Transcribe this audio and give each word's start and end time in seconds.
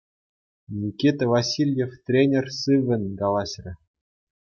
Никита 0.79 1.23
Васильев 1.31 1.91
тренер 2.07 2.45
сиввӗн 2.57 3.03
калаҫрӗ. 3.21 3.73